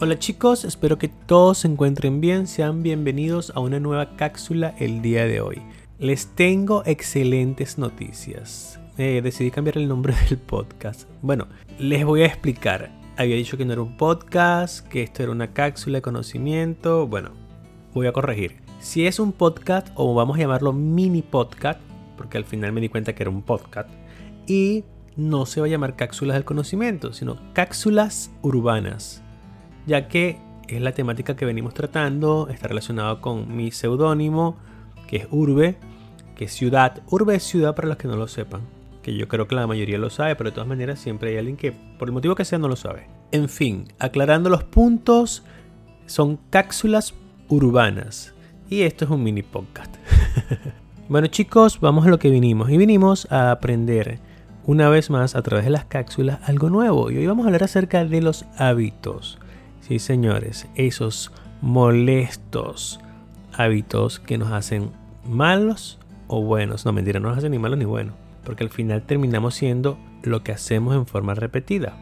Hola 0.00 0.16
chicos, 0.16 0.64
espero 0.64 0.96
que 0.96 1.08
todos 1.08 1.58
se 1.58 1.66
encuentren 1.66 2.20
bien, 2.20 2.46
sean 2.46 2.84
bienvenidos 2.84 3.50
a 3.56 3.58
una 3.58 3.80
nueva 3.80 4.14
cápsula 4.14 4.76
el 4.78 5.02
día 5.02 5.24
de 5.24 5.40
hoy. 5.40 5.60
Les 5.98 6.36
tengo 6.36 6.84
excelentes 6.86 7.78
noticias. 7.78 8.78
Eh, 8.96 9.20
decidí 9.24 9.50
cambiar 9.50 9.76
el 9.76 9.88
nombre 9.88 10.14
del 10.28 10.38
podcast. 10.38 11.08
Bueno, 11.20 11.48
les 11.80 12.04
voy 12.04 12.22
a 12.22 12.26
explicar. 12.26 12.92
Había 13.16 13.34
dicho 13.34 13.56
que 13.56 13.64
no 13.64 13.72
era 13.72 13.82
un 13.82 13.96
podcast, 13.96 14.86
que 14.86 15.02
esto 15.02 15.24
era 15.24 15.32
una 15.32 15.52
cápsula 15.52 15.98
de 15.98 16.02
conocimiento. 16.02 17.08
Bueno, 17.08 17.32
voy 17.92 18.06
a 18.06 18.12
corregir. 18.12 18.58
Si 18.78 19.04
es 19.04 19.18
un 19.18 19.32
podcast, 19.32 19.88
o 19.96 20.14
vamos 20.14 20.36
a 20.36 20.40
llamarlo 20.40 20.72
mini 20.72 21.22
podcast, 21.22 21.80
porque 22.16 22.38
al 22.38 22.44
final 22.44 22.70
me 22.70 22.80
di 22.80 22.88
cuenta 22.88 23.16
que 23.16 23.24
era 23.24 23.30
un 23.30 23.42
podcast, 23.42 23.90
y 24.46 24.84
no 25.16 25.44
se 25.44 25.60
va 25.60 25.66
a 25.66 25.70
llamar 25.70 25.96
cápsulas 25.96 26.36
del 26.36 26.44
conocimiento, 26.44 27.12
sino 27.12 27.36
cápsulas 27.52 28.30
urbanas, 28.42 29.24
ya 29.88 30.06
que 30.06 30.38
es 30.68 30.80
la 30.80 30.92
temática 30.92 31.34
que 31.34 31.46
venimos 31.46 31.74
tratando, 31.74 32.48
está 32.50 32.68
relacionado 32.68 33.20
con 33.20 33.56
mi 33.56 33.70
seudónimo, 33.70 34.56
que 35.08 35.16
es 35.16 35.26
Urbe, 35.30 35.76
que 36.36 36.44
es 36.44 36.52
ciudad. 36.52 37.02
Urbe 37.10 37.36
es 37.36 37.42
ciudad 37.42 37.74
para 37.74 37.88
los 37.88 37.96
que 37.96 38.06
no 38.06 38.16
lo 38.16 38.28
sepan, 38.28 38.60
que 39.02 39.16
yo 39.16 39.26
creo 39.28 39.48
que 39.48 39.54
la 39.54 39.66
mayoría 39.66 39.96
lo 39.98 40.10
sabe, 40.10 40.36
pero 40.36 40.50
de 40.50 40.54
todas 40.54 40.68
maneras 40.68 41.00
siempre 41.00 41.30
hay 41.30 41.38
alguien 41.38 41.56
que, 41.56 41.72
por 41.72 42.08
el 42.08 42.12
motivo 42.12 42.34
que 42.34 42.44
sea, 42.44 42.58
no 42.58 42.68
lo 42.68 42.76
sabe. 42.76 43.06
En 43.32 43.48
fin, 43.48 43.88
aclarando 43.98 44.50
los 44.50 44.62
puntos, 44.62 45.42
son 46.04 46.38
cápsulas 46.50 47.14
urbanas. 47.48 48.34
Y 48.68 48.82
esto 48.82 49.06
es 49.06 49.10
un 49.10 49.22
mini 49.22 49.42
podcast. 49.42 49.94
bueno 51.08 51.28
chicos, 51.28 51.80
vamos 51.80 52.06
a 52.06 52.10
lo 52.10 52.18
que 52.18 52.28
vinimos. 52.28 52.70
Y 52.70 52.76
vinimos 52.76 53.26
a 53.32 53.52
aprender 53.52 54.20
una 54.66 54.90
vez 54.90 55.08
más 55.08 55.34
a 55.34 55.40
través 55.40 55.64
de 55.64 55.70
las 55.70 55.86
cápsulas 55.86 56.40
algo 56.46 56.68
nuevo. 56.68 57.10
Y 57.10 57.16
hoy 57.16 57.26
vamos 57.26 57.44
a 57.44 57.48
hablar 57.48 57.64
acerca 57.64 58.04
de 58.04 58.20
los 58.20 58.44
hábitos. 58.58 59.38
Sí, 59.88 59.98
señores, 59.98 60.68
esos 60.74 61.32
molestos 61.62 63.00
hábitos 63.54 64.20
que 64.20 64.36
nos 64.36 64.52
hacen 64.52 64.90
malos 65.24 65.98
o 66.26 66.42
buenos. 66.42 66.84
No, 66.84 66.92
mentira, 66.92 67.20
no 67.20 67.30
nos 67.30 67.38
hacen 67.38 67.52
ni 67.52 67.58
malos 67.58 67.78
ni 67.78 67.86
buenos. 67.86 68.14
Porque 68.44 68.64
al 68.64 68.68
final 68.68 69.00
terminamos 69.06 69.54
siendo 69.54 69.98
lo 70.22 70.42
que 70.42 70.52
hacemos 70.52 70.94
en 70.94 71.06
forma 71.06 71.32
repetida. 71.34 71.96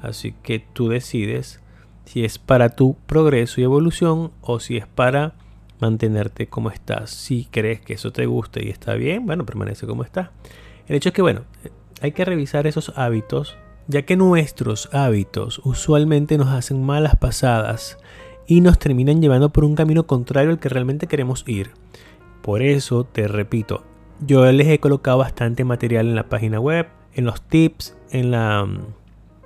Así 0.00 0.34
que 0.42 0.60
tú 0.60 0.88
decides 0.88 1.60
si 2.06 2.24
es 2.24 2.38
para 2.38 2.70
tu 2.70 2.96
progreso 3.06 3.60
y 3.60 3.64
evolución 3.64 4.32
o 4.40 4.58
si 4.58 4.78
es 4.78 4.86
para 4.86 5.34
mantenerte 5.78 6.46
como 6.46 6.70
estás. 6.70 7.10
Si 7.10 7.48
crees 7.50 7.82
que 7.82 7.92
eso 7.92 8.12
te 8.12 8.24
gusta 8.24 8.64
y 8.64 8.70
está 8.70 8.94
bien, 8.94 9.26
bueno, 9.26 9.44
permanece 9.44 9.86
como 9.86 10.04
está. 10.04 10.32
El 10.88 10.96
hecho 10.96 11.10
es 11.10 11.14
que, 11.14 11.20
bueno, 11.20 11.42
hay 12.00 12.12
que 12.12 12.24
revisar 12.24 12.66
esos 12.66 12.94
hábitos, 12.96 13.58
ya 13.88 14.02
que 14.02 14.16
nuestros 14.16 14.88
hábitos 14.92 15.60
usualmente 15.64 16.38
nos 16.38 16.48
hacen 16.48 16.82
malas 16.82 17.16
pasadas 17.16 17.98
y 18.46 18.60
nos 18.60 18.78
terminan 18.78 19.20
llevando 19.20 19.50
por 19.50 19.64
un 19.64 19.74
camino 19.74 20.06
contrario 20.06 20.50
al 20.50 20.58
que 20.58 20.68
realmente 20.68 21.06
queremos 21.06 21.44
ir. 21.46 21.70
Por 22.42 22.62
eso, 22.62 23.04
te 23.04 23.26
repito, 23.26 23.84
yo 24.20 24.50
les 24.52 24.68
he 24.68 24.78
colocado 24.78 25.18
bastante 25.18 25.64
material 25.64 26.06
en 26.08 26.14
la 26.14 26.28
página 26.28 26.60
web, 26.60 26.86
en 27.14 27.24
los 27.24 27.42
tips, 27.42 27.96
en 28.10 28.30
la... 28.30 28.64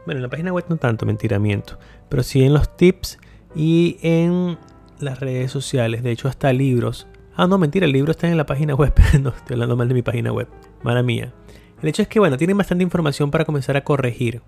Bueno, 0.06 0.18
en 0.18 0.22
la 0.22 0.28
página 0.28 0.52
web 0.52 0.64
no 0.68 0.76
tanto, 0.76 1.06
mentiramiento, 1.06 1.78
pero 2.08 2.22
sí 2.22 2.42
en 2.42 2.52
los 2.52 2.76
tips 2.76 3.18
y 3.54 3.98
en 4.02 4.58
las 4.98 5.20
redes 5.20 5.50
sociales. 5.50 6.02
De 6.02 6.10
hecho, 6.10 6.28
hasta 6.28 6.52
libros. 6.52 7.06
Ah, 7.36 7.46
no, 7.46 7.58
mentira, 7.58 7.86
el 7.86 7.92
libro 7.92 8.10
está 8.10 8.28
en 8.28 8.36
la 8.36 8.46
página 8.46 8.74
web. 8.76 8.92
no, 9.20 9.30
estoy 9.30 9.54
hablando 9.54 9.76
mal 9.76 9.88
de 9.88 9.94
mi 9.94 10.02
página 10.02 10.32
web. 10.32 10.48
Mala 10.82 11.02
mía. 11.02 11.32
El 11.82 11.88
hecho 11.88 12.02
es 12.02 12.08
que, 12.08 12.20
bueno, 12.20 12.36
tienen 12.36 12.58
bastante 12.58 12.84
información 12.84 13.30
para 13.30 13.44
comenzar 13.44 13.76
a 13.76 13.84
corregir 13.84 14.42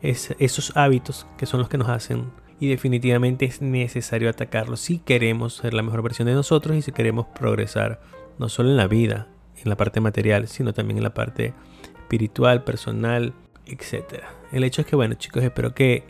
esos 0.00 0.76
hábitos 0.76 1.26
que 1.36 1.46
son 1.46 1.60
los 1.60 1.68
que 1.68 1.78
nos 1.78 1.88
hacen 1.88 2.30
y 2.60 2.68
definitivamente 2.68 3.44
es 3.44 3.60
necesario 3.60 4.30
atacarlos 4.30 4.80
si 4.80 4.98
queremos 4.98 5.54
ser 5.54 5.74
la 5.74 5.82
mejor 5.82 6.02
versión 6.02 6.26
de 6.26 6.34
nosotros 6.34 6.76
y 6.76 6.82
si 6.82 6.92
queremos 6.92 7.26
progresar 7.26 8.00
no 8.38 8.48
solo 8.48 8.70
en 8.70 8.76
la 8.76 8.86
vida, 8.86 9.28
en 9.56 9.68
la 9.68 9.76
parte 9.76 10.00
material, 10.00 10.48
sino 10.48 10.72
también 10.72 10.98
en 10.98 11.02
la 11.02 11.14
parte 11.14 11.54
espiritual, 11.98 12.62
personal, 12.64 13.34
etc. 13.66 14.22
El 14.52 14.64
hecho 14.64 14.82
es 14.82 14.86
que, 14.86 14.96
bueno, 14.96 15.14
chicos, 15.14 15.42
espero 15.42 15.74
que 15.74 16.04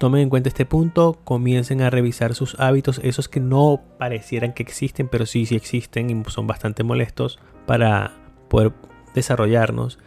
tomen 0.00 0.22
en 0.22 0.30
cuenta 0.30 0.48
este 0.48 0.64
punto, 0.64 1.20
comiencen 1.24 1.82
a 1.82 1.90
revisar 1.90 2.34
sus 2.34 2.58
hábitos, 2.58 3.00
esos 3.04 3.28
que 3.28 3.40
no 3.40 3.82
parecieran 3.98 4.54
que 4.54 4.62
existen, 4.62 5.08
pero 5.08 5.26
sí, 5.26 5.46
sí 5.46 5.56
existen 5.56 6.10
y 6.10 6.30
son 6.30 6.46
bastante 6.46 6.84
molestos 6.84 7.38
para 7.66 8.12
poder 8.48 8.72
desarrollarnos 9.14 9.98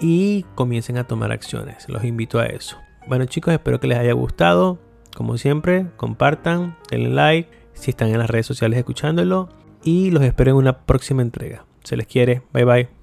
y 0.00 0.44
comiencen 0.54 0.98
a 0.98 1.06
tomar 1.06 1.32
acciones. 1.32 1.88
Los 1.88 2.04
invito 2.04 2.38
a 2.38 2.46
eso. 2.46 2.76
Bueno 3.06 3.24
chicos, 3.26 3.52
espero 3.52 3.80
que 3.80 3.86
les 3.86 3.98
haya 3.98 4.12
gustado. 4.12 4.78
Como 5.16 5.36
siempre, 5.36 5.86
compartan, 5.96 6.76
denle 6.90 7.10
like 7.10 7.50
si 7.74 7.90
están 7.90 8.08
en 8.08 8.18
las 8.18 8.30
redes 8.30 8.46
sociales 8.46 8.78
escuchándolo 8.78 9.48
y 9.82 10.10
los 10.10 10.22
espero 10.22 10.52
en 10.52 10.56
una 10.56 10.84
próxima 10.86 11.22
entrega. 11.22 11.66
Se 11.84 11.96
les 11.96 12.06
quiere. 12.06 12.42
Bye 12.52 12.64
bye. 12.64 13.01